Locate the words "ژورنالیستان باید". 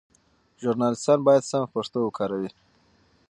0.61-1.43